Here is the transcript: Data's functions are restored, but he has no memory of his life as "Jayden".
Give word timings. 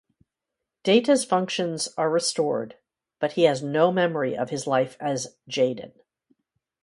Data's 0.81 1.23
functions 1.23 1.87
are 1.95 2.09
restored, 2.09 2.75
but 3.19 3.33
he 3.33 3.43
has 3.43 3.61
no 3.61 3.91
memory 3.91 4.35
of 4.35 4.49
his 4.49 4.65
life 4.65 4.97
as 4.99 5.35
"Jayden". 5.47 5.91